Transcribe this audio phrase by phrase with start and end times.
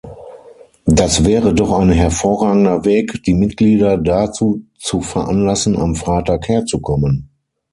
[0.87, 7.29] Das wäre doch ein hervorragender Weg, die Mitglieder dazu zu veranlassen, am Freitag herzukommen.